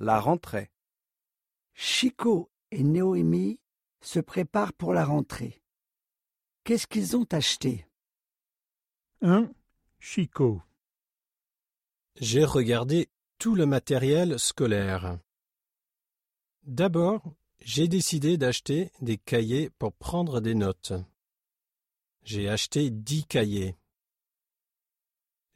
[0.00, 0.70] la rentrée.
[1.74, 3.60] Chico et Noémie
[4.00, 5.62] se préparent pour la rentrée.
[6.64, 7.86] Qu'est-ce qu'ils ont acheté?
[9.20, 9.50] 1.
[9.98, 10.62] Chico.
[12.16, 13.08] J'ai regardé
[13.38, 15.18] tout le matériel scolaire.
[16.62, 20.92] D'abord, j'ai décidé d'acheter des cahiers pour prendre des notes.
[22.22, 23.76] J'ai acheté dix cahiers.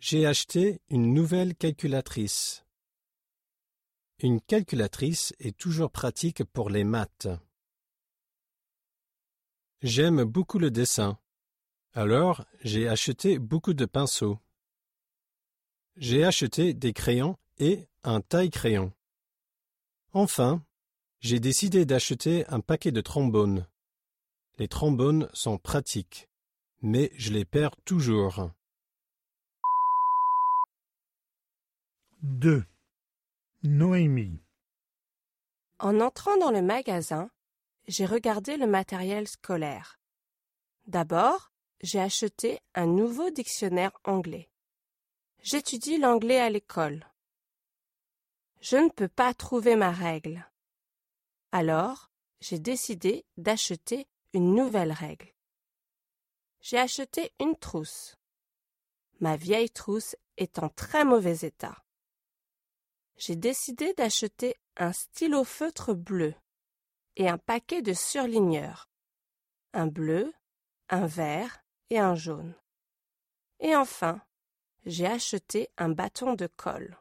[0.01, 2.64] J'ai acheté une nouvelle calculatrice.
[4.25, 7.29] Une calculatrice est toujours pratique pour les maths.
[9.83, 11.19] J'aime beaucoup le dessin.
[11.93, 14.39] Alors, j'ai acheté beaucoup de pinceaux.
[15.97, 18.95] J'ai acheté des crayons et un taille-crayon.
[20.15, 20.65] Enfin,
[21.21, 23.69] j'ai décidé d'acheter un paquet de trombones.
[24.57, 26.31] Les trombones sont pratiques,
[26.81, 28.51] mais je les perds toujours.
[32.23, 32.65] 2.
[33.67, 34.43] Noémie.
[35.79, 37.31] En entrant dans le magasin,
[37.89, 39.99] j'ai regardé le matériel scolaire.
[40.87, 44.51] D'abord, j'ai acheté un nouveau dictionnaire anglais.
[45.41, 47.11] J'étudie l'anglais à l'école.
[48.61, 50.47] Je ne peux pas trouver ma règle.
[51.51, 52.11] Alors,
[52.43, 55.33] j'ai décidé d'acheter une nouvelle règle.
[56.61, 58.19] J'ai acheté une trousse.
[59.21, 61.84] Ma vieille trousse est en très mauvais état.
[63.17, 66.35] J'ai décidé d'acheter un stylo feutre bleu
[67.17, 68.89] et un paquet de surligneurs.
[69.73, 70.33] Un bleu,
[70.89, 72.55] un vert et un jaune.
[73.61, 74.21] Et enfin,
[74.85, 76.99] j'ai acheté un bâton de colle.